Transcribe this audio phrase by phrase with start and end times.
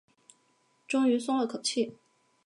[0.87, 1.99] 终于松了口气